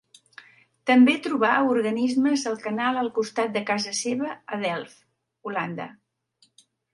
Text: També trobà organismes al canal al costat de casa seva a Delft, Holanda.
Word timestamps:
També 0.91 1.13
trobà 1.25 1.51
organismes 1.73 2.45
al 2.51 2.57
canal 2.63 2.97
al 3.01 3.11
costat 3.19 3.53
de 3.59 3.63
casa 3.69 3.93
seva 3.99 4.33
a 4.57 4.61
Delft, 4.65 5.05
Holanda. 5.51 5.87